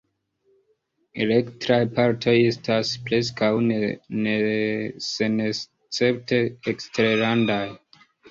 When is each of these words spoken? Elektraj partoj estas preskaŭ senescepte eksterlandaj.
Elektraj 1.25 1.77
partoj 1.97 2.33
estas 2.51 2.93
preskaŭ 3.09 3.51
senescepte 5.09 6.39
eksterlandaj. 6.73 7.63